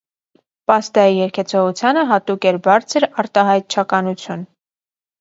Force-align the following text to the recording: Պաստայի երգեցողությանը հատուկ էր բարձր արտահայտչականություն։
Պաստայի 0.71 1.13
երգեցողությանը 1.17 2.07
հատուկ 2.13 2.49
էր 2.55 2.59
բարձր 2.71 3.09
արտահայտչականություն։ 3.27 4.53